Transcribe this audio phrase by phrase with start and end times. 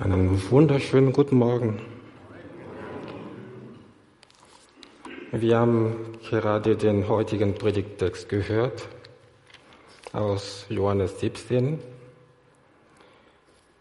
[0.00, 1.80] Einen wunderschönen guten Morgen.
[5.32, 8.88] Wir haben gerade den heutigen Predigttext gehört
[10.12, 11.80] aus Johannes 17,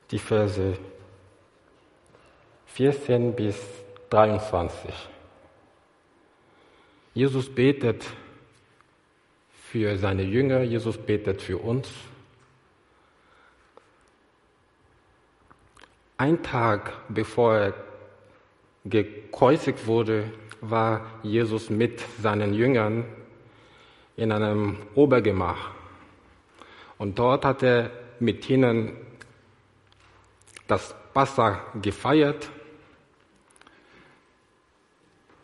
[0.10, 0.74] die Verse
[2.66, 3.56] 14 bis
[4.10, 4.92] 23.
[7.14, 8.08] Jesus betet
[9.70, 11.88] für seine Jünger, Jesus betet für uns.
[16.20, 17.74] Ein Tag bevor er
[18.86, 20.32] gekreuzigt wurde,
[20.62, 23.06] war Jesus mit seinen Jüngern
[24.16, 25.72] in einem Obergemach.
[26.98, 28.98] Und dort hat er mit ihnen
[30.68, 32.50] das Passa gefeiert.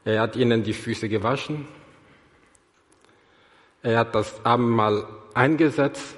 [0.06, 1.68] Er hat ihnen die Füße gewaschen.
[3.84, 6.16] Er hat das Abendmahl eingesetzt.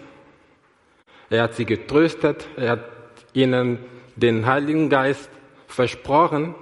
[1.30, 2.48] Er hat sie getröstet.
[2.56, 2.86] Er hat
[3.34, 3.80] ihnen
[4.16, 5.30] den Heiligen Geist
[5.68, 6.56] versprochen.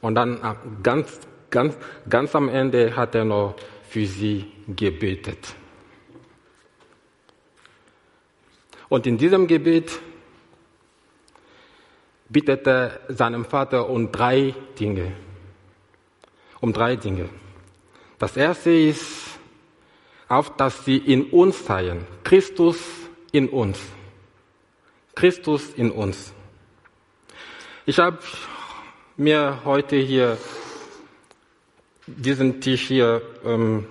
[0.00, 0.40] Und dann
[0.82, 1.76] ganz, ganz,
[2.08, 3.56] ganz am Ende hat er noch
[3.88, 5.54] für sie gebetet.
[8.88, 9.98] Und in diesem Gebet
[12.28, 15.12] bittet er seinem Vater um drei Dinge.
[16.60, 17.28] Um drei Dinge.
[18.18, 19.38] Das erste ist,
[20.28, 22.06] auf dass sie in uns seien.
[22.24, 22.78] Christus
[23.32, 23.78] in uns.
[25.16, 26.34] Christus in uns.
[27.86, 28.18] Ich habe
[29.16, 30.36] mir heute hier
[32.06, 33.86] diesen Tisch hier ähm,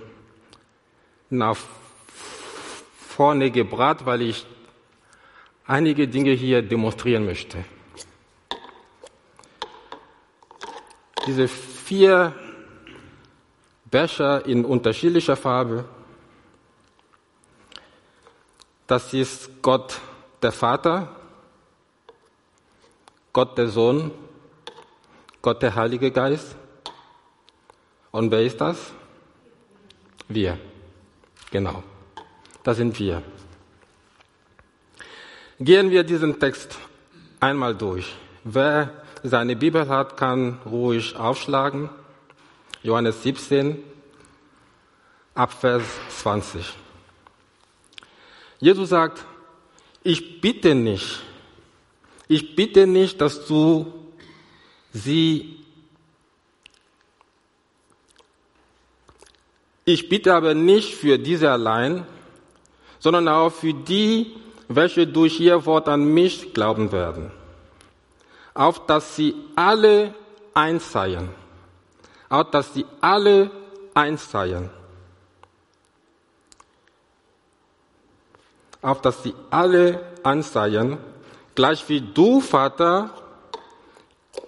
[1.32, 1.58] nach
[2.96, 4.46] vorne gebracht, weil ich
[5.66, 7.66] einige Dinge hier demonstrieren möchte.
[11.26, 12.36] Diese vier
[13.86, 15.86] Becher in unterschiedlicher Farbe,
[18.86, 20.00] das ist Gott
[20.46, 21.10] der Vater,
[23.34, 24.12] Gott der Sohn,
[25.42, 26.56] Gott der Heilige Geist.
[28.12, 28.94] Und wer ist das?
[30.28, 30.60] Wir.
[31.50, 31.82] Genau.
[32.62, 33.24] Das sind wir.
[35.60, 36.78] Gehen wir diesen Text
[37.40, 38.16] einmal durch.
[38.44, 38.92] Wer
[39.24, 41.90] seine Bibel hat, kann ruhig aufschlagen.
[42.84, 43.84] Johannes 17,
[45.34, 46.72] Abvers 20.
[48.60, 49.26] Jesus sagt,
[50.06, 51.24] ich bitte nicht,
[52.28, 53.92] ich bitte nicht, dass du
[54.94, 55.58] sie,
[59.84, 62.06] ich bitte aber nicht für diese allein,
[63.00, 64.36] sondern auch für die,
[64.68, 67.32] welche durch ihr Wort an mich glauben werden,
[68.54, 70.14] auf dass sie alle
[70.54, 71.30] eins seien,
[72.30, 73.50] auf dass sie alle
[73.96, 74.70] eins seien.
[78.86, 80.98] Auf dass sie alle anseien,
[81.56, 83.10] gleich wie du, Vater,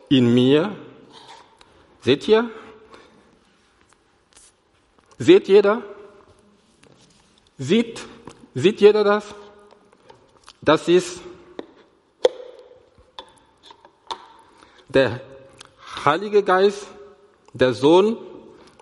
[0.09, 0.75] in mir.
[2.01, 2.49] Seht ihr?
[5.17, 5.81] Seht jeder?
[7.57, 8.01] Sieht,
[8.53, 9.25] sieht jeder das?
[10.61, 11.19] Das ist
[14.87, 15.19] der
[16.05, 16.85] Heilige Geist,
[17.53, 18.17] der Sohn,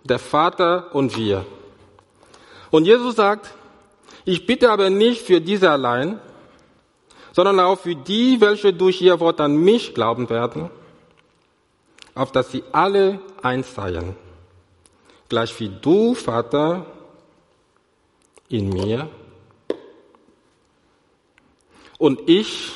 [0.04, 1.46] der Vater und wir.
[2.72, 3.54] Und Jesus sagt,
[4.26, 6.20] ich bitte aber nicht für diese allein,
[7.32, 10.70] sondern auch für die, welche durch ihr Wort an mich glauben werden,
[12.16, 14.16] auf dass sie alle eins seien,
[15.30, 16.86] gleich wie du, Vater,
[18.50, 19.10] in mir
[21.98, 22.74] und ich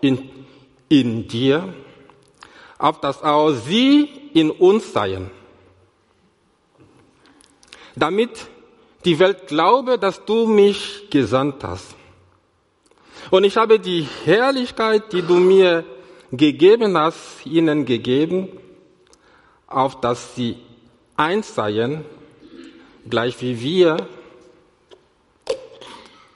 [0.00, 0.30] in,
[0.88, 1.74] in dir,
[2.78, 5.30] auf dass auch sie in uns seien,
[7.96, 8.48] damit
[9.04, 11.94] die Welt glaube, dass du mich gesandt hast.
[13.30, 15.84] Und ich habe die Herrlichkeit, die du mir
[16.32, 18.48] gegeben hast, ihnen gegeben,
[19.66, 20.56] auf dass sie
[21.16, 22.04] eins seien,
[23.08, 24.08] gleich wie wir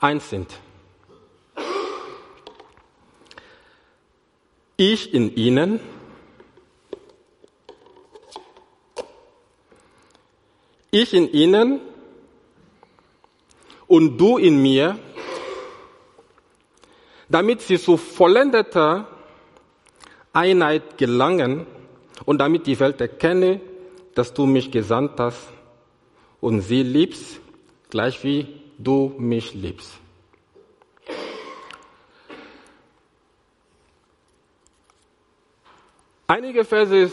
[0.00, 0.48] eins sind.
[4.76, 5.80] Ich in ihnen,
[10.90, 11.80] ich in ihnen
[13.88, 14.98] und du in mir,
[17.28, 19.08] damit sie zu vollendeter
[20.32, 21.66] Einheit gelangen
[22.24, 23.60] und damit die Welt erkenne,
[24.14, 25.48] dass du mich gesandt hast
[26.40, 27.40] und sie liebst,
[27.90, 28.46] gleich wie
[28.78, 29.92] du mich liebst.
[36.26, 37.10] Einige Verse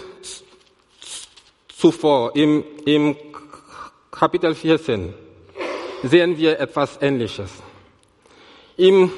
[1.69, 3.15] zuvor im, im
[4.11, 5.24] Kapitel 14
[6.07, 7.51] sehen wir etwas Ähnliches.
[8.77, 9.11] Im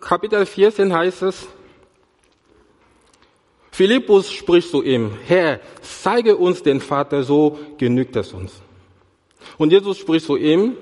[0.00, 1.46] Kapitel 14 heißt es,
[3.70, 8.52] Philippus spricht zu ihm, Herr, zeige uns den Vater, so genügt es uns.
[9.58, 10.76] Und Jesus spricht zu ihm,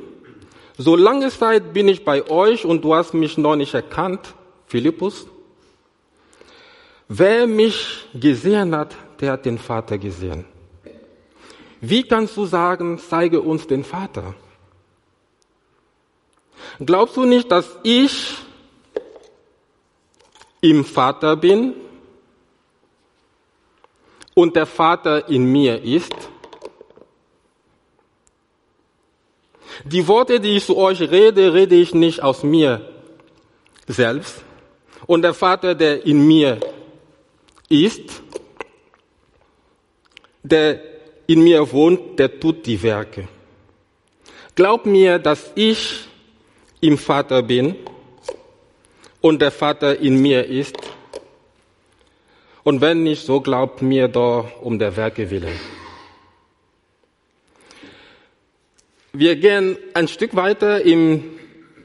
[0.77, 4.35] so lange Zeit bin ich bei euch und du hast mich noch nicht erkannt,
[4.67, 5.27] Philippus.
[7.09, 10.45] Wer mich gesehen hat, der hat den Vater gesehen.
[11.81, 14.35] Wie kannst du sagen, zeige uns den Vater?
[16.85, 18.35] Glaubst du nicht, dass ich
[20.61, 21.75] im Vater bin
[24.35, 26.15] und der Vater in mir ist?
[29.85, 32.89] Die Worte, die ich zu euch rede, rede ich nicht aus mir
[33.87, 34.45] selbst.
[35.07, 36.61] Und der Vater, der in mir
[37.69, 38.23] ist,
[40.43, 40.81] der
[41.27, 43.29] in mir wohnt, der tut die Werke.
[44.55, 46.07] Glaub mir, dass ich
[46.83, 47.77] im Vater bin
[49.21, 50.77] und der Vater in mir ist.
[52.65, 55.59] Und wenn nicht, so glaubt mir doch um der Werke willen.
[59.13, 61.25] Wir gehen ein Stück weiter im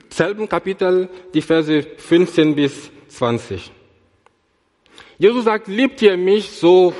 [0.10, 3.72] selben Kapitel, die Verse 15 bis 20.
[5.20, 6.94] Jesus sagt, liebt ihr mich, so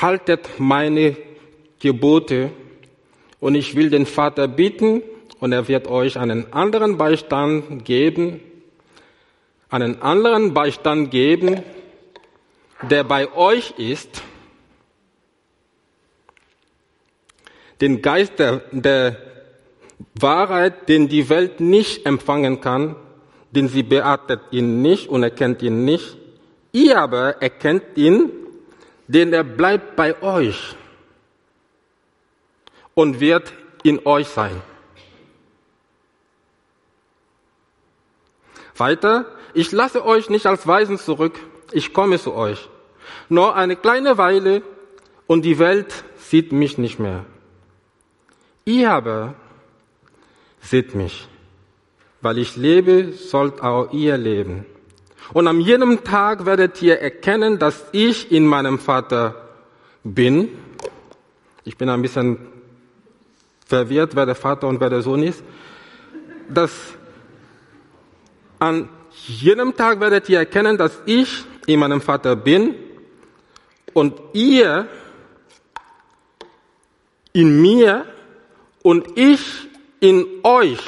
[0.00, 1.16] haltet meine
[1.80, 2.50] Gebote.
[3.40, 5.02] Und ich will den Vater bitten,
[5.40, 8.40] und er wird euch einen anderen Beistand geben,
[9.70, 11.62] einen anderen Beistand geben,
[12.82, 14.22] der bei euch ist,
[17.80, 19.16] den Geist der, der
[20.14, 22.96] Wahrheit, den die Welt nicht empfangen kann,
[23.52, 26.16] denn sie beachtet ihn nicht und erkennt ihn nicht.
[26.72, 28.30] Ihr aber erkennt ihn,
[29.08, 30.76] denn er bleibt bei euch
[32.94, 33.52] und wird
[33.82, 34.62] in euch sein.
[38.80, 41.38] Weiter, ich lasse euch nicht als Weisen zurück,
[41.72, 42.68] ich komme zu euch.
[43.28, 44.62] Nur eine kleine Weile
[45.26, 47.24] und die Welt sieht mich nicht mehr.
[48.64, 49.34] Ihr aber
[50.60, 51.28] seht mich.
[52.20, 54.66] Weil ich lebe, sollt auch ihr leben.
[55.32, 59.48] Und an jedem Tag werdet ihr erkennen, dass ich in meinem Vater
[60.02, 60.48] bin.
[61.64, 62.38] Ich bin ein bisschen
[63.66, 65.42] verwirrt, wer der Vater und wer der Sohn ist.
[66.48, 66.72] Dass
[68.60, 68.88] an
[69.26, 72.74] jedem Tag werdet ihr erkennen, dass ich in meinem Vater bin
[73.92, 74.88] und ihr
[77.32, 78.06] in mir
[78.82, 79.68] und ich
[80.00, 80.80] in euch.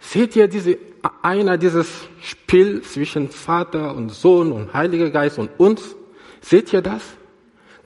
[0.00, 0.78] Seht ihr diese
[1.22, 1.88] einer dieses
[2.20, 5.96] Spiel zwischen Vater und Sohn und Heiliger Geist und uns?
[6.40, 7.02] Seht ihr das?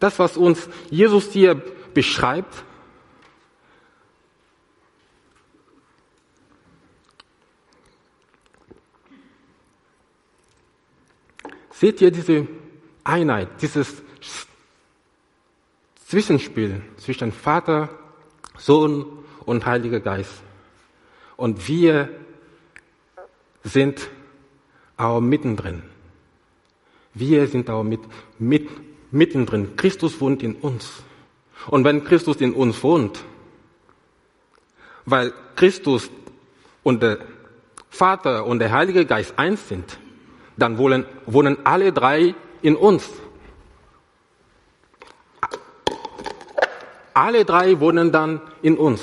[0.01, 1.63] Das, was uns Jesus hier
[1.95, 2.65] beschreibt?
[11.79, 12.47] Seht ihr diese
[13.05, 14.03] Einheit, dieses
[16.07, 17.91] Zwischenspiel zwischen Vater,
[18.57, 19.05] Sohn
[19.45, 20.43] und Heiliger Geist.
[21.37, 22.09] Und wir
[23.63, 24.09] sind
[24.97, 25.83] auch mittendrin.
[27.13, 28.01] Wir sind auch mit,
[28.39, 28.71] mit,
[29.11, 29.77] mittendrin.
[29.77, 31.03] Christus wohnt in uns.
[31.67, 33.23] Und wenn Christus in uns wohnt,
[35.05, 36.11] weil Christus
[36.83, 37.19] und der
[37.91, 39.99] Vater und der Heilige Geist eins sind,
[40.57, 43.11] dann wohnen, wohnen alle drei in uns.
[47.15, 49.03] Alle drei wohnen dann in uns.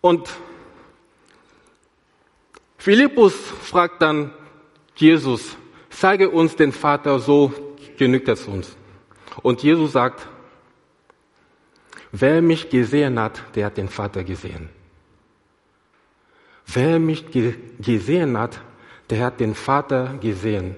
[0.00, 0.30] Und
[2.78, 4.32] Philippus fragt dann
[4.96, 5.56] Jesus,
[5.90, 7.52] zeige uns den Vater, so
[7.98, 8.76] genügt es uns.
[9.42, 10.26] Und Jesus sagt,
[12.12, 14.70] wer mich gesehen hat, der hat den Vater gesehen.
[16.72, 17.26] Wer mich
[17.80, 18.60] gesehen hat,
[19.08, 20.76] der hat den Vater gesehen.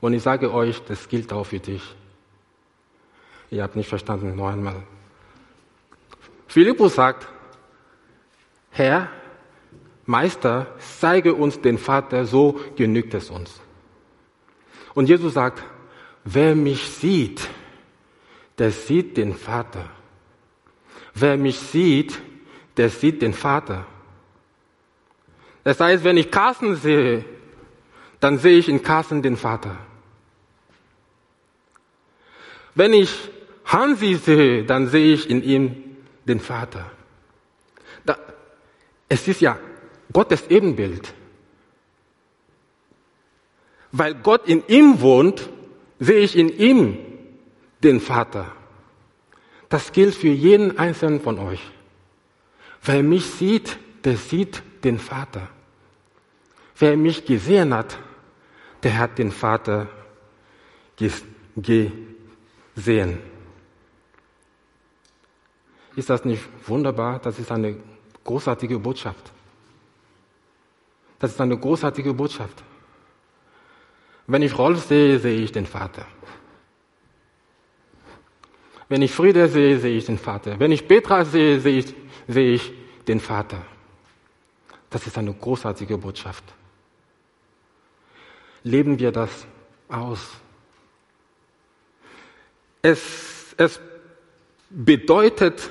[0.00, 1.82] Und ich sage euch, das gilt auch für dich.
[3.50, 4.82] Ihr habt nicht verstanden, noch einmal.
[6.46, 7.26] Philippus sagt,
[8.70, 9.08] Herr,
[10.06, 13.60] Meister, zeige uns den Vater, so genügt es uns.
[14.94, 15.62] Und Jesus sagt,
[16.24, 17.48] wer mich sieht,
[18.58, 19.88] der sieht den Vater.
[21.14, 22.20] Wer mich sieht,
[22.76, 23.86] der sieht den Vater.
[25.64, 27.24] Das heißt, wenn ich Carsten sehe,
[28.18, 29.76] dann sehe ich in Carsten den Vater.
[32.74, 33.30] Wenn ich
[33.64, 36.90] Hansi sehe, dann sehe ich in ihm den Vater.
[38.04, 38.16] Da,
[39.08, 39.58] es ist ja
[40.12, 41.12] Gottes Ebenbild.
[43.92, 45.48] Weil Gott in ihm wohnt,
[45.98, 46.98] sehe ich in ihm
[47.82, 48.52] den Vater.
[49.68, 51.60] Das gilt für jeden einzelnen von euch.
[52.82, 55.48] Wer mich sieht, der sieht den Vater.
[56.78, 57.98] Wer mich gesehen hat,
[58.82, 59.88] der hat den Vater
[61.56, 63.18] gesehen.
[65.96, 67.18] Ist das nicht wunderbar?
[67.18, 67.76] Das ist eine
[68.24, 69.32] großartige Botschaft.
[71.18, 72.62] Das ist eine großartige Botschaft.
[74.26, 76.06] Wenn ich Rolf sehe, sehe ich den Vater.
[78.88, 80.58] Wenn ich Friede sehe, sehe ich den Vater.
[80.58, 81.94] Wenn ich Petra sehe, sehe ich,
[82.26, 82.72] sehe ich
[83.06, 83.62] den Vater.
[84.90, 86.44] Das ist eine großartige Botschaft.
[88.64, 89.30] Leben wir das
[89.88, 90.20] aus.
[92.82, 93.80] Es, es
[94.68, 95.70] bedeutet,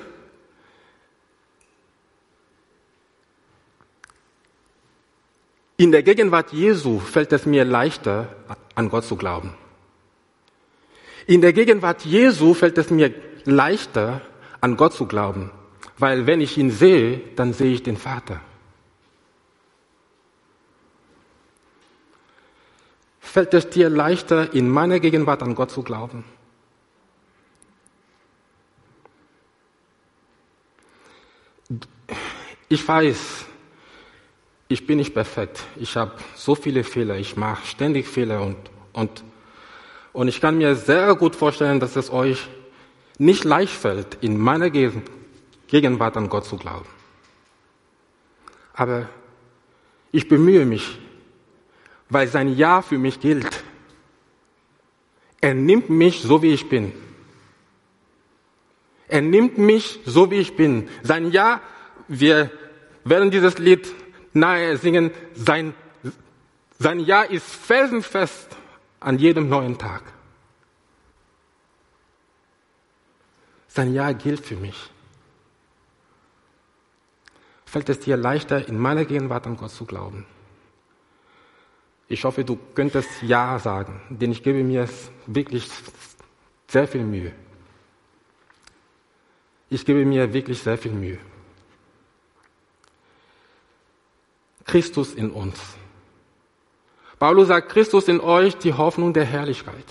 [5.76, 8.34] in der Gegenwart Jesu fällt es mir leichter,
[8.74, 9.54] an Gott zu glauben.
[11.26, 14.22] In der Gegenwart Jesu fällt es mir leichter,
[14.60, 15.50] an Gott zu glauben,
[15.98, 18.40] weil wenn ich ihn sehe, dann sehe ich den Vater.
[23.32, 26.24] Fällt es dir leichter, in meiner Gegenwart an Gott zu glauben?
[32.68, 33.44] Ich weiß,
[34.68, 35.62] ich bin nicht perfekt.
[35.76, 37.16] Ich habe so viele Fehler.
[37.16, 38.56] Ich mache ständig Fehler und,
[38.92, 39.24] und
[40.12, 42.48] und ich kann mir sehr gut vorstellen, dass es euch
[43.18, 46.88] nicht leicht fällt, in meiner Gegenwart an Gott zu glauben.
[48.74, 49.08] Aber
[50.10, 50.98] ich bemühe mich,
[52.10, 53.64] weil sein Ja für mich gilt.
[55.40, 56.92] Er nimmt mich so, wie ich bin.
[59.08, 60.88] Er nimmt mich so, wie ich bin.
[61.02, 61.60] Sein Ja,
[62.08, 62.50] wir
[63.04, 63.90] werden dieses Lied
[64.32, 65.74] nahe singen, sein,
[66.78, 68.56] sein Ja ist felsenfest
[69.00, 70.02] an jedem neuen Tag.
[73.68, 74.90] Sein Ja gilt für mich.
[77.64, 80.26] Fällt es dir leichter, in meiner Gegenwart an Gott zu glauben?
[82.10, 84.88] Ich hoffe, du könntest Ja sagen, denn ich gebe mir
[85.26, 85.68] wirklich
[86.66, 87.32] sehr viel Mühe.
[89.68, 91.18] Ich gebe mir wirklich sehr viel Mühe.
[94.64, 95.60] Christus in uns.
[97.20, 99.86] Paulus sagt, Christus in euch die Hoffnung der Herrlichkeit.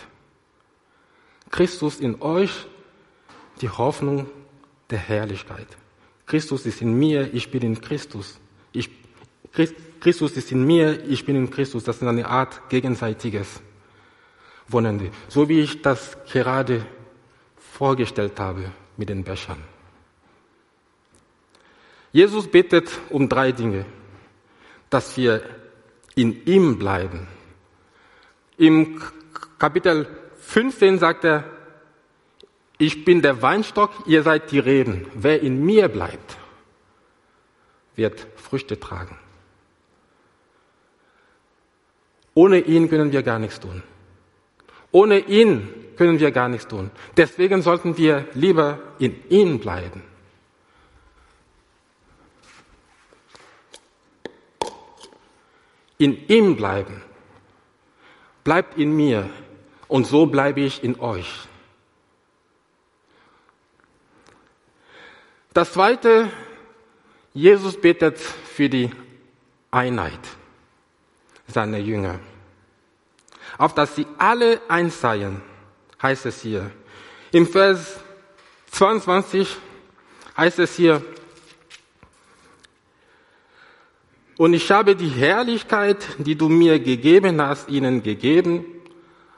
[1.50, 2.68] Christus in euch
[3.62, 4.30] die Hoffnung
[4.90, 5.68] der Herrlichkeit.
[6.26, 8.42] Christus ist in mir, ich bin in Christus.
[8.74, 8.90] Ich,
[10.00, 11.84] Christus ist in mir, ich bin in Christus.
[11.84, 13.62] Das ist eine Art gegenseitiges
[14.68, 15.12] Wonende.
[15.28, 16.86] So wie ich das gerade
[17.58, 19.62] vorgestellt habe mit den Bechern.
[22.12, 23.86] Jesus bittet um drei Dinge.
[24.90, 25.44] Dass wir
[26.16, 27.28] in ihm bleiben.
[28.58, 29.02] Im
[29.60, 30.08] Kapitel
[30.40, 31.44] 15 sagt er,
[32.78, 35.06] ich bin der Weinstock, ihr seid die Reben.
[35.14, 36.38] Wer in mir bleibt,
[37.96, 39.18] wird Früchte tragen.
[42.42, 43.84] Ohne ihn können wir gar nichts tun.
[44.92, 45.68] Ohne ihn
[45.98, 46.90] können wir gar nichts tun.
[47.18, 50.04] Deswegen sollten wir lieber in ihm bleiben.
[56.00, 57.02] in ihm bleiben.
[58.46, 59.30] Bleibt in mir
[59.90, 61.30] und so bleibe ich in euch.
[65.54, 66.30] Das zweite,
[67.34, 68.90] Jesus betet für die
[69.72, 70.22] Einheit
[71.48, 72.20] seiner Jünger.
[73.60, 75.42] Auf dass sie alle eins seien,
[76.02, 76.72] heißt es hier.
[77.32, 78.00] Im Vers
[78.72, 79.58] 22
[80.36, 81.04] heißt es hier,
[84.40, 88.64] Und ich habe die Herrlichkeit, die du mir gegeben hast, ihnen gegeben,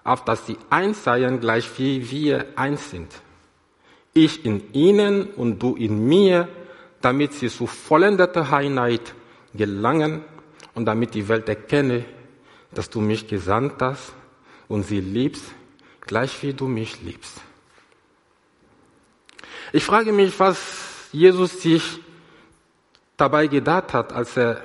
[0.04, 3.12] auf dass sie eins seien, gleich wie wir eins sind.
[4.14, 6.48] Ich in ihnen und du in mir,
[7.02, 9.16] damit sie zu vollendeter Einheit
[9.56, 10.24] gelangen
[10.76, 12.06] und damit die Welt erkenne,
[12.74, 14.14] dass du mich gesandt hast
[14.68, 15.44] und sie liebst,
[16.02, 17.42] gleich wie du mich liebst.
[19.74, 22.00] Ich frage mich, was Jesus sich
[23.18, 24.62] dabei gedacht hat, als er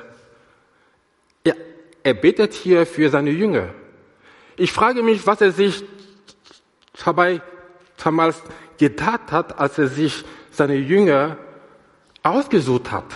[2.07, 3.75] er betet hier für seine Jünger.
[4.57, 5.83] Ich frage mich, was er sich
[7.05, 7.43] dabei
[7.97, 8.41] damals
[8.79, 11.37] gedacht hat, als er sich seine Jünger
[12.23, 13.07] ausgesucht hat.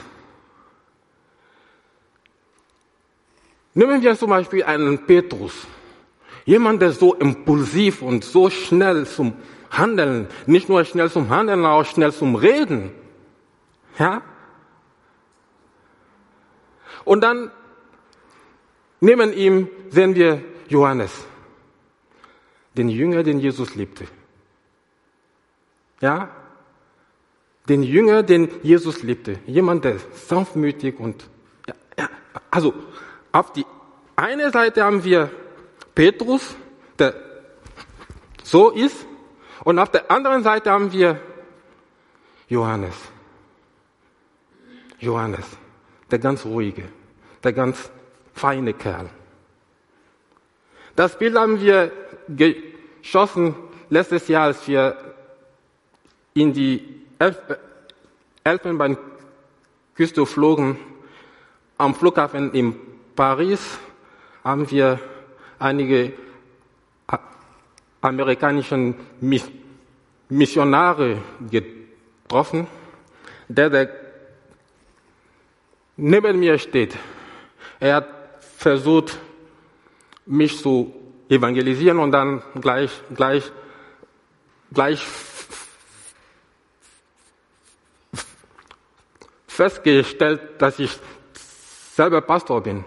[3.74, 5.52] Nehmen wir zum Beispiel einen Petrus.
[6.44, 9.34] Jemand, der so impulsiv und so schnell zum
[9.70, 12.90] Handeln, nicht nur schnell zum Handeln, auch schnell zum Reden.
[13.98, 14.22] Ja?
[17.04, 17.50] Und dann
[19.02, 21.24] Neben ihm sehen wir Johannes,
[22.76, 24.04] den Jünger, den Jesus liebte.
[26.02, 26.28] Ja?
[27.68, 29.38] den Jünger, den Jesus liebte.
[29.46, 31.28] Jemand, der sanftmütig und,
[31.68, 32.08] ja, ja,
[32.50, 32.74] also,
[33.32, 33.66] auf die
[34.16, 35.30] eine Seite haben wir
[35.94, 36.54] Petrus,
[36.98, 37.14] der
[38.42, 39.06] so ist,
[39.64, 41.20] und auf der anderen Seite haben wir
[42.48, 42.94] Johannes.
[44.98, 45.46] Johannes,
[46.10, 46.84] der ganz ruhige,
[47.42, 47.90] der ganz
[48.34, 49.08] feine Kerl.
[50.96, 51.92] Das Bild haben wir
[52.28, 53.54] geschossen
[53.88, 54.96] letztes Jahr, als wir
[56.34, 57.38] in die Elf
[58.44, 60.78] Elfenbeinküste flogen.
[61.78, 62.89] Am Flughafen in
[63.20, 63.78] Paris
[64.42, 64.98] haben wir
[65.58, 66.14] einige
[68.00, 68.94] amerikanischen
[70.30, 71.18] Missionare
[71.50, 72.66] getroffen.
[73.46, 73.90] Der, der
[75.98, 76.96] neben mir steht,
[77.78, 78.08] er hat
[78.56, 79.18] versucht,
[80.24, 80.94] mich zu
[81.28, 83.52] evangelisieren und dann gleich, gleich,
[84.72, 85.06] gleich
[89.46, 90.98] festgestellt, dass ich
[91.94, 92.82] selber Pastor bin.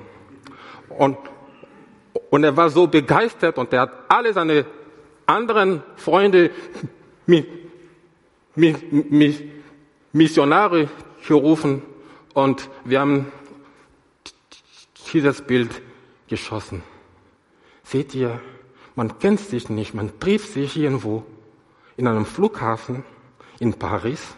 [0.90, 1.18] Und,
[2.30, 4.66] und er war so begeistert und er hat alle seine
[5.26, 6.52] anderen Freunde,
[10.12, 10.90] Missionare
[11.28, 11.82] gerufen
[12.34, 13.32] und wir haben
[15.14, 15.82] dieses Bild
[16.28, 16.84] geschossen.
[17.84, 18.40] Seht ihr,
[18.96, 21.24] man kennt sich nicht, man trifft sich irgendwo
[21.98, 23.04] in einem Flughafen
[23.60, 24.36] in Paris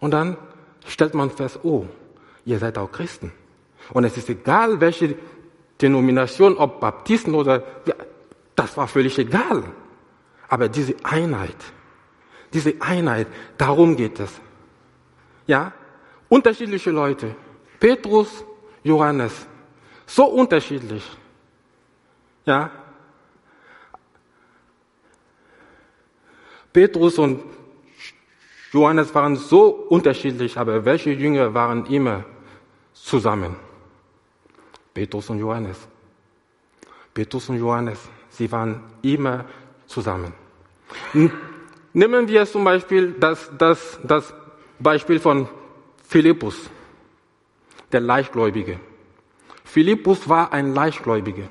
[0.00, 0.36] und dann
[0.86, 1.86] stellt man fest, oh,
[2.44, 3.32] ihr seid auch Christen.
[3.92, 5.16] Und es ist egal, welche
[5.80, 7.94] Denomination, ob Baptisten oder, ja,
[8.54, 9.64] das war völlig egal.
[10.48, 11.56] Aber diese Einheit,
[12.52, 14.40] diese Einheit, darum geht es.
[15.46, 15.72] Ja,
[16.28, 17.34] unterschiedliche Leute.
[17.78, 18.44] Petrus,
[18.82, 19.46] Johannes,
[20.06, 21.04] so unterschiedlich.
[22.44, 22.70] Ja.
[26.72, 27.42] Petrus und
[28.72, 32.24] Johannes waren so unterschiedlich, aber welche Jünger waren immer
[32.92, 33.56] zusammen?
[34.94, 35.76] Petrus und Johannes.
[37.12, 37.98] Petrus und Johannes,
[38.30, 39.44] sie waren immer
[39.86, 40.32] zusammen.
[41.92, 44.32] Nehmen wir zum Beispiel das, das, das
[44.78, 45.48] Beispiel von
[46.06, 46.70] Philippus,
[47.92, 48.78] der Leichtgläubige.
[49.64, 51.48] Philippus war ein Leichtgläubiger.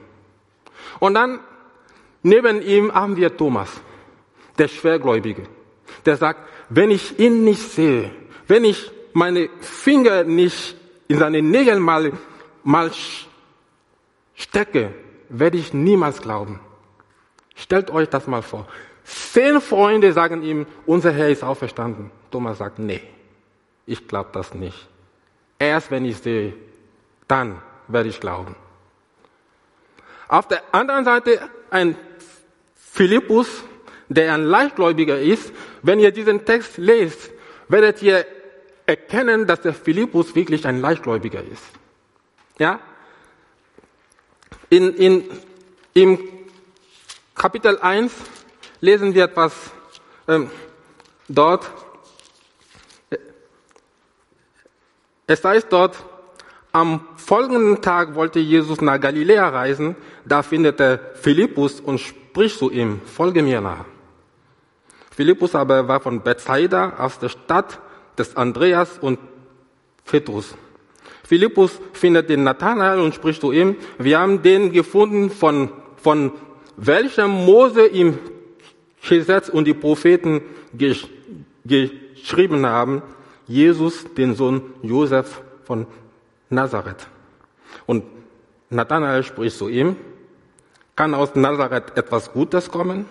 [1.00, 1.40] Und dann
[2.24, 3.70] neben ihm haben wir Thomas,
[4.58, 5.44] der Schwergläubige,
[6.06, 8.12] der sagt, wenn ich ihn nicht sehe,
[8.48, 10.76] wenn ich meine Finger nicht
[11.08, 12.12] in seine Nägel mal,
[12.64, 12.92] mal
[14.40, 14.94] stecke,
[15.30, 16.60] werde ich niemals glauben.
[17.56, 18.68] Stellt euch das mal vor.
[19.04, 22.12] Zehn Freunde sagen ihm, unser Herr ist auferstanden.
[22.32, 23.02] Thomas sagt, nee,
[23.86, 24.88] ich glaube das nicht.
[25.58, 26.54] Erst wenn ich sehe,
[27.28, 28.56] dann werde ich glauben.
[30.28, 31.96] Auf der anderen Seite ein
[32.76, 33.64] Philippus,
[34.08, 35.52] der ein Leichtgläubiger ist.
[35.82, 37.32] Wenn ihr diesen Text lest,
[37.68, 38.26] werdet ihr
[38.86, 41.64] erkennen, dass der Philippus wirklich ein Leichtgläubiger ist.
[42.58, 42.80] Ja?
[44.70, 45.24] In, in,
[45.94, 46.20] Im
[47.34, 48.12] Kapitel 1
[48.82, 49.54] lesen wir etwas
[50.28, 50.52] ähm,
[51.28, 51.70] dort.
[55.26, 55.96] Es heißt dort,
[56.72, 62.70] am folgenden Tag wollte Jesus nach Galiläa reisen, da findet er Philippus und spricht zu
[62.70, 63.86] ihm, folge mir nach.
[65.12, 67.80] Philippus aber war von Bethsaida aus der Stadt
[68.18, 69.20] des Andreas und
[70.06, 70.56] Petrus.
[71.30, 76.32] Philippus findet den Nathanael und spricht zu ihm, wir haben den gefunden, von, von
[76.76, 78.18] welchem Mose im
[79.08, 80.42] Gesetz und die Propheten
[80.74, 81.06] gesch
[81.66, 83.04] geschrieben haben,
[83.46, 85.86] Jesus, den Sohn Josef von
[86.50, 87.08] Nazareth.
[87.86, 88.06] Und
[88.72, 89.98] Nathanael spricht zu ihm,
[90.96, 93.06] kann aus Nazareth etwas Gutes kommen?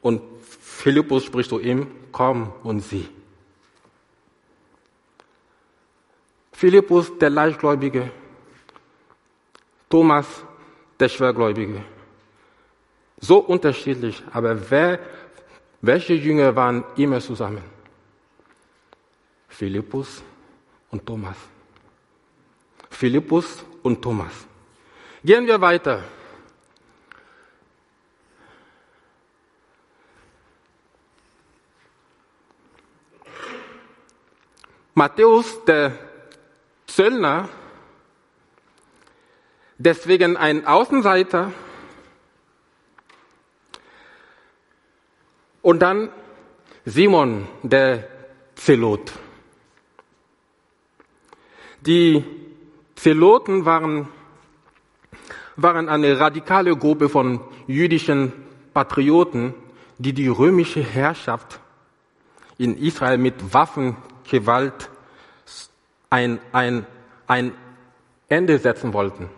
[0.00, 0.22] Und
[0.60, 3.08] Philippus spricht zu ihm, komm und sieh.
[6.60, 8.10] Philippus, der Leichtgläubige,
[9.88, 10.26] Thomas,
[10.98, 11.82] der Schwergläubige.
[13.18, 14.98] So unterschiedlich, aber wer,
[15.80, 17.64] welche Jünger waren immer zusammen?
[19.48, 20.22] Philippus
[20.90, 21.38] und Thomas.
[22.90, 24.46] Philippus und Thomas.
[25.24, 26.04] Gehen wir weiter.
[34.94, 36.09] Matthäus, der
[36.94, 37.48] Zöllner,
[39.78, 41.52] deswegen ein Außenseiter,
[45.62, 46.10] und dann
[46.84, 48.08] Simon, der
[48.56, 49.12] Zelot.
[51.82, 52.24] Die
[52.96, 54.08] Zeloten waren,
[55.56, 58.32] waren eine radikale Gruppe von jüdischen
[58.74, 59.54] Patrioten,
[59.98, 61.60] die die römische Herrschaft
[62.58, 64.90] in Israel mit Waffengewalt
[66.10, 66.86] ein, ein,
[67.26, 67.54] ein
[68.28, 69.30] Ende setzen wollten.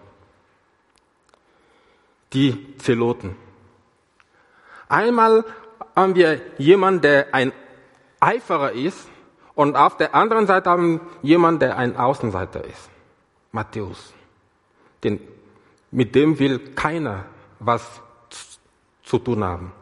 [2.33, 3.37] Die Zeloten.
[4.89, 5.45] Einmal
[5.95, 7.53] haben wir jemanden, der ein
[8.21, 9.09] Eiferer ist
[9.55, 12.91] und auf der anderen Seite haben wir jemanden, der ein Außenseiter ist.
[13.53, 14.15] Matthäus.
[15.05, 15.21] Den,
[15.91, 17.27] mit dem will keiner
[17.59, 18.01] was
[19.03, 19.73] zu tun haben.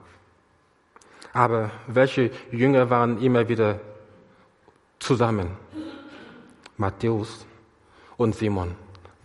[1.33, 3.79] Aber welche Jünger waren immer wieder
[4.99, 5.57] zusammen?
[6.81, 7.47] Matthäus
[8.17, 8.75] und Simon.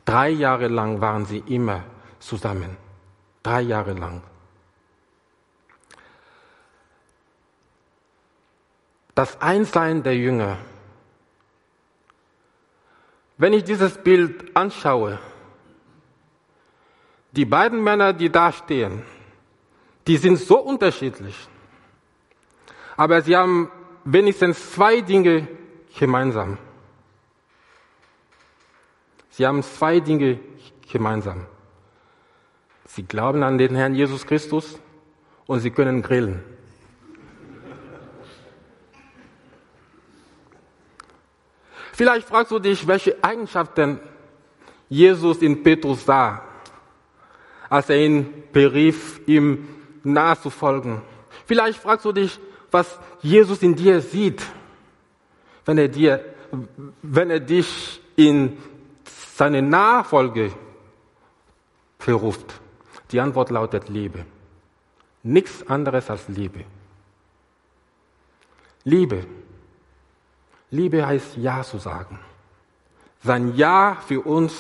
[0.04, 1.84] Drei Jahre lang waren sie immer
[2.20, 2.78] zusammen.
[3.42, 4.22] Drei Jahre lang.
[9.16, 10.58] Das Einssein der Jünger.
[13.38, 15.20] Wenn ich dieses Bild anschaue,
[17.32, 19.04] die beiden Männer, die da stehen,
[20.08, 21.36] die sind so unterschiedlich.
[22.98, 23.72] Aber sie haben
[24.04, 25.48] wenigstens zwei Dinge
[25.98, 26.58] gemeinsam.
[29.36, 30.40] Sie haben zwei Dinge
[30.90, 31.46] gemeinsam.
[32.86, 34.80] Sie glauben an den Herrn Jesus Christus
[35.46, 36.42] und sie können grillen.
[41.92, 44.00] Vielleicht fragst du dich, welche Eigenschaften
[44.88, 46.42] Jesus in Petrus sah,
[47.68, 49.68] als er ihn berief, ihm
[50.02, 51.02] nachzufolgen.
[51.46, 52.40] Vielleicht fragst du dich,
[52.72, 54.42] was Jesus in dir sieht,
[55.66, 56.24] wenn er dir,
[57.02, 58.58] wenn er dich in
[59.36, 60.54] seine Nachfolge
[61.98, 62.62] beruft.
[63.12, 64.26] Die Antwort lautet Liebe.
[65.24, 66.64] Nichts anderes als Liebe.
[68.86, 69.26] Liebe.
[70.72, 72.18] Liebe heißt Ja zu sagen.
[73.24, 74.54] Sein Ja für uns,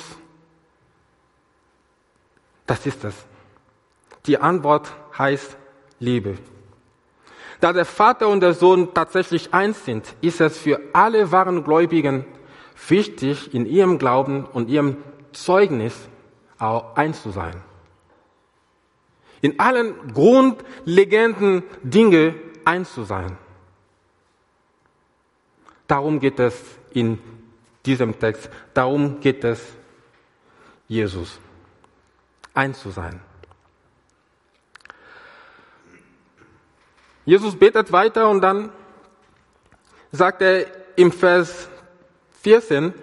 [2.68, 3.16] das ist es.
[4.26, 5.56] Die Antwort heißt
[6.00, 6.38] Liebe.
[7.62, 12.26] Da der Vater und der Sohn tatsächlich eins sind, ist es für alle wahren Gläubigen
[12.88, 14.98] wichtig, in ihrem Glauben und ihrem
[15.32, 15.94] Zeugnis
[16.58, 17.62] auch eins zu sein.
[19.42, 23.38] In allen grundlegenden Dingen eins zu sein.
[25.88, 26.60] Darum geht es
[26.92, 27.20] in
[27.86, 28.50] diesem Text.
[28.74, 29.62] Darum geht es
[30.88, 31.40] Jesus.
[32.54, 33.20] Eins zu sein.
[37.26, 38.72] Jesus betet weiter und dann
[40.12, 41.70] sagt er im Vers
[42.46, 42.94] 14,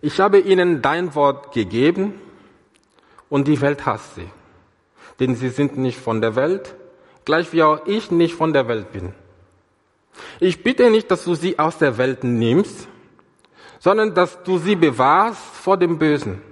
[0.00, 2.20] ich habe ihnen dein Wort gegeben
[3.28, 4.28] und die Welt hasst sie,
[5.20, 6.74] denn sie sind nicht von der Welt,
[7.24, 9.14] gleich wie auch ich nicht von der Welt bin.
[10.40, 12.88] Ich bitte nicht, dass du sie aus der Welt nimmst,
[13.78, 16.42] sondern dass du sie bewahrst vor dem Bösen.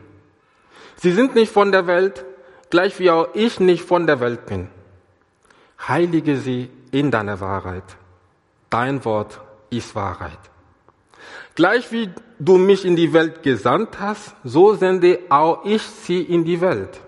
[0.95, 2.25] Sie sind nicht von der Welt,
[2.71, 4.69] gleich wie auch ich nicht von der Welt bin.
[5.89, 7.97] Heilige sie in deiner Wahrheit.
[8.71, 10.39] Dein Wort ist Wahrheit.
[11.55, 16.45] Gleich wie du mich in die Welt gesandt hast, so sende auch ich sie in
[16.45, 17.01] die Welt.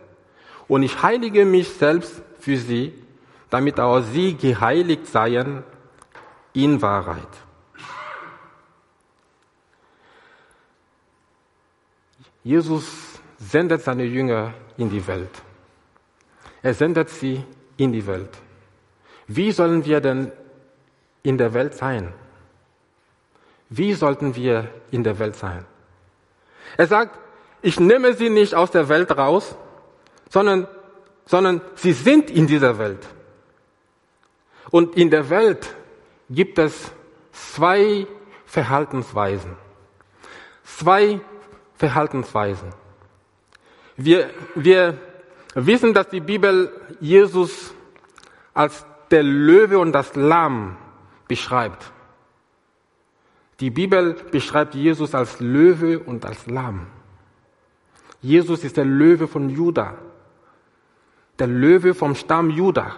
[0.67, 2.95] Und ich heilige mich selbst für sie,
[3.51, 5.65] damit auch sie geheiligt seien
[6.53, 7.29] in Wahrheit.
[12.43, 12.87] Jesus
[13.39, 15.43] sendet seine Jünger in die Welt.
[16.63, 17.45] Er sendet sie
[17.77, 18.31] in die Welt.
[19.27, 20.33] Wie sollen wir denn
[21.23, 22.15] in der Welt sein?
[23.71, 25.67] Wie sollten wir in der Welt sein?
[26.77, 27.19] Er sagt,
[27.63, 29.57] ich nehme sie nicht aus der Welt raus,
[30.31, 30.69] sondern,
[31.27, 33.07] sondern sie sind in dieser Welt.
[34.71, 35.75] Und in der Welt
[36.31, 36.93] gibt es
[37.33, 38.07] zwei
[38.47, 39.57] Verhaltensweisen.
[40.65, 41.21] Zwei
[41.75, 42.73] Verhaltensweisen.
[43.97, 44.99] Wir, wir
[45.55, 47.75] wissen, dass die Bibel Jesus
[48.55, 50.77] als der Löwe und das Lamm
[51.27, 51.93] beschreibt.
[53.61, 56.87] Die Bibel beschreibt Jesus als Löwe und als Lamm.
[58.21, 59.99] Jesus ist der Löwe von Juda,
[61.39, 62.97] der Löwe vom Stamm Juda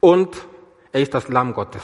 [0.00, 0.36] und
[0.92, 1.82] er ist das Lamm Gottes.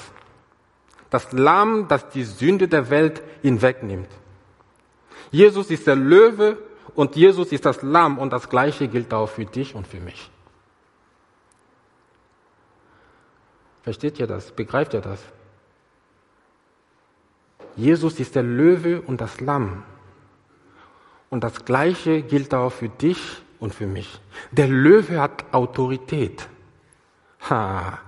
[1.11, 4.09] Das Lamm, das die Sünde der Welt hinwegnimmt.
[5.31, 6.59] Jesus ist der Löwe
[6.95, 10.31] und Jesus ist das Lamm und das Gleiche gilt auch für dich und für mich.
[13.83, 14.53] Versteht ihr das?
[14.53, 15.21] Begreift ihr das?
[17.77, 19.83] Jesus ist der Löwe und das Lamm.
[21.31, 24.21] Und das Gleiche gilt auch für dich und für mich.
[24.51, 26.49] Der Löwe hat Autorität.
[27.49, 27.99] Ha.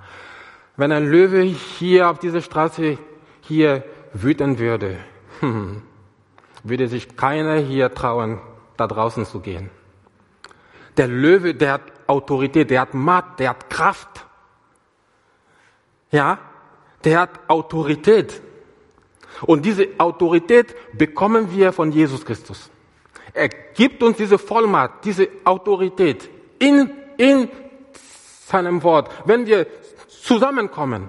[0.76, 2.98] Wenn ein Löwe hier auf dieser Straße
[3.40, 4.98] hier wüten würde,
[5.40, 5.82] hm,
[6.62, 8.40] würde sich keiner hier trauen,
[8.76, 9.70] da draußen zu gehen.
[10.96, 14.26] Der Löwe, der hat Autorität, der hat Macht, der hat Kraft.
[16.10, 16.38] ja,
[17.04, 18.40] der hat Autorität.
[19.42, 22.70] Und diese Autorität bekommen wir von Jesus Christus.
[23.32, 27.48] Er gibt uns diese Vollmacht, diese Autorität in, in
[28.46, 29.10] seinem Wort.
[29.24, 29.66] Wenn wir
[30.08, 31.08] zusammenkommen,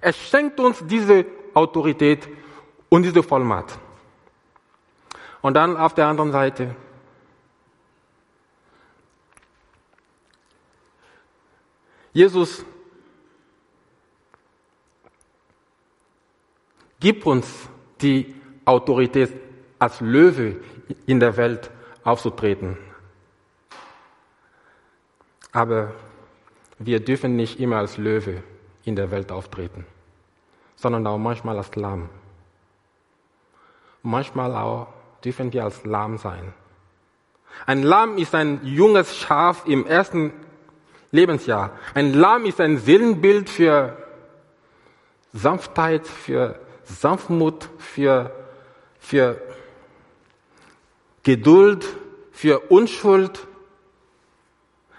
[0.00, 2.28] er schenkt uns diese Autorität
[2.88, 3.78] und diese Vollmacht.
[5.42, 6.74] Und dann auf der anderen Seite,
[12.12, 12.64] Jesus
[17.00, 17.68] gibt uns
[18.00, 18.34] die
[18.64, 19.32] Autorität
[19.78, 20.56] als Löwe
[21.06, 21.70] in der Welt
[22.04, 22.76] aufzutreten.
[25.52, 25.92] Aber
[26.78, 28.42] wir dürfen nicht immer als Löwe
[28.84, 29.86] in der Welt auftreten,
[30.76, 32.08] sondern auch manchmal als Lamm.
[34.02, 34.88] Manchmal auch
[35.24, 36.54] dürfen wir als Lamm sein.
[37.66, 40.32] Ein Lamm ist ein junges Schaf im ersten
[41.10, 41.72] Lebensjahr.
[41.94, 43.96] Ein Lamm ist ein Seelenbild für
[45.32, 46.58] Sanftheit, für
[46.90, 48.30] Sanftmut, für,
[48.98, 49.40] für
[51.22, 51.86] Geduld,
[52.32, 53.46] für Unschuld.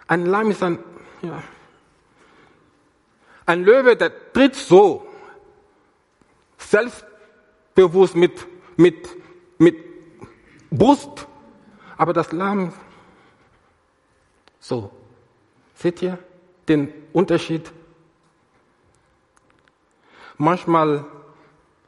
[0.08, 0.80] Ein Lamm ist ein,
[1.22, 1.44] ja,
[3.46, 5.08] ein Löwe, der tritt so,
[6.58, 8.46] selbstbewusst mit,
[8.78, 9.10] mit,
[9.58, 9.78] mit
[10.70, 11.28] Brust,
[11.98, 12.74] aber das Lamm
[14.60, 14.92] so.
[15.76, 16.20] Seht ihr
[16.68, 17.72] den Unterschied?
[20.38, 21.06] Manchmal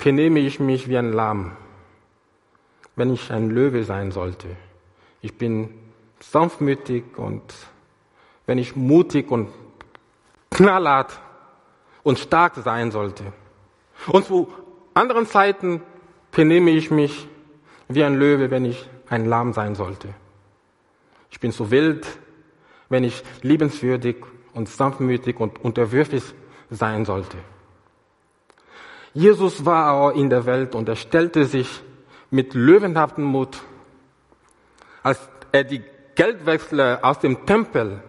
[0.04, 1.54] benehme ich mich wie ein Lamm,
[2.98, 4.48] wenn ich ein Löwe sein sollte.
[5.22, 5.70] Ich bin
[6.20, 7.42] sanftmütig und
[8.46, 9.48] wenn ich mutig und
[10.52, 11.18] knallhart
[12.04, 13.24] und stark sein sollte.
[14.08, 14.52] Und zu
[14.94, 15.82] anderen Zeiten
[16.32, 17.30] benehme ich mich
[17.88, 20.10] wie ein Löwe, wenn ich ein Lamm sein sollte.
[21.32, 22.06] Ich bin so wild,
[22.89, 24.18] wenn ich liebenswürdig
[24.54, 26.24] und sanftmütig und unterwürfig
[26.70, 27.38] sein sollte.
[29.13, 31.82] Jesus war auch in der Welt und er stellte sich
[32.32, 33.62] mit löwenhaftem Mut,
[35.04, 35.19] als
[35.52, 35.84] er die
[36.15, 38.02] Geldwechsler aus dem Tempel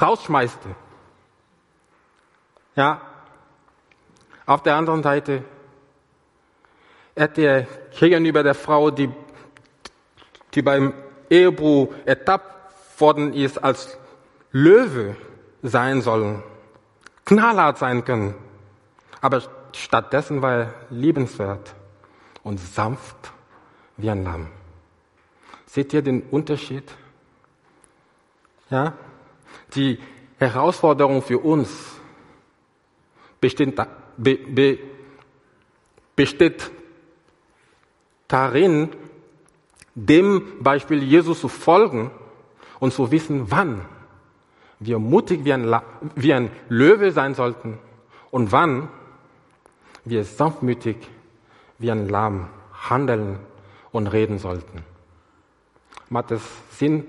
[0.00, 0.68] rausschmeißte.
[2.74, 3.00] Ja,
[4.46, 5.44] auf der anderen Seite
[7.16, 7.66] hat er
[7.98, 9.10] gegenüber der Frau, die,
[10.54, 10.92] die beim
[11.30, 13.96] Ehebruch ertappt worden ist, als
[14.50, 15.16] Löwe
[15.62, 16.42] sein sollen,
[17.24, 18.34] knallhart sein können.
[19.20, 19.42] Aber
[19.74, 21.74] stattdessen war er liebenswert
[22.42, 23.32] und sanft
[23.96, 24.48] wie ein Lamm.
[25.66, 26.84] Seht ihr den Unterschied?
[28.70, 28.94] Ja?
[29.74, 29.98] Die
[30.38, 31.92] Herausforderung für uns
[33.40, 33.76] besteht,
[34.16, 34.78] be, be,
[36.16, 36.70] besteht
[38.28, 38.90] darin,
[39.94, 42.10] dem Beispiel Jesus zu folgen
[42.80, 43.84] und zu wissen, wann
[44.80, 45.80] wir mutig wie ein,
[46.16, 47.78] wie ein Löwe sein sollten
[48.30, 48.88] und wann
[50.04, 50.96] wir sanftmütig
[51.78, 53.38] wie ein Lamm handeln
[53.92, 54.84] und reden sollten.
[56.08, 57.06] Macht das Sinn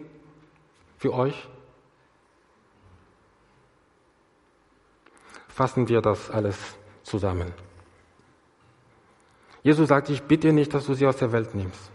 [0.97, 1.47] für euch?
[5.47, 6.57] Fassen wir das alles
[7.03, 7.53] zusammen.
[9.63, 11.91] Jesus sagt, ich bitte nicht, dass du sie aus der Welt nimmst.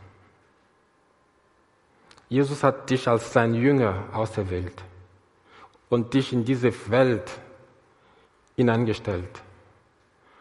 [2.28, 4.82] Jesus hat dich als sein Jünger auserwählt
[5.88, 7.30] und dich in diese Welt
[8.56, 9.42] hineingestellt.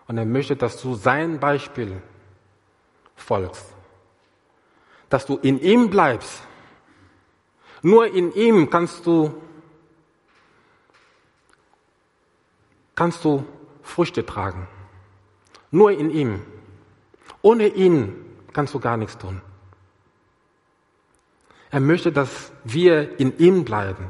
[0.09, 2.01] Und er möchte, dass du sein Beispiel
[3.15, 3.75] folgst.
[5.07, 6.41] Dass du in ihm bleibst.
[7.83, 9.39] Nur in ihm kannst du,
[12.95, 13.45] kannst du
[13.83, 14.67] Früchte tragen.
[15.69, 16.41] Nur in ihm.
[17.43, 18.15] Ohne ihn
[18.51, 19.43] kannst du gar nichts tun.
[21.69, 24.09] Er möchte, dass wir in ihm bleiben.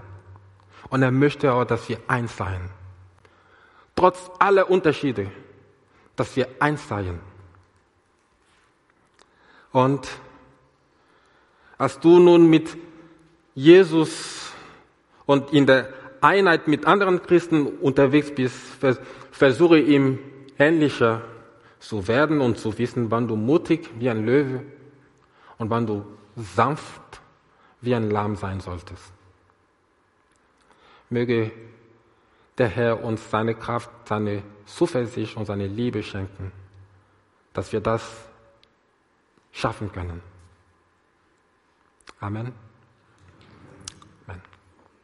[0.90, 2.70] Und er möchte auch, dass wir eins sein.
[3.98, 5.30] Trotz aller Unterschiede,
[6.20, 7.20] dass wir eins seien.
[9.72, 10.08] Und
[11.78, 12.78] als du nun mit
[13.56, 14.52] Jesus
[15.26, 18.58] und in der Einheit mit anderen Christen unterwegs bist,
[19.32, 20.20] versuche ihm
[20.58, 21.22] ähnlicher
[21.80, 24.66] zu werden und zu wissen, wann du mutig wie ein Löwe
[25.58, 26.06] und wann du
[26.36, 27.22] sanft
[27.80, 29.14] wie ein Lamm sein solltest.
[31.10, 31.52] Möge
[32.60, 36.52] der Herr uns seine Kraft, seine Zuversicht und seine Liebe schenken,
[37.54, 38.30] dass wir das
[39.52, 40.22] schaffen können.
[42.20, 42.69] Amen.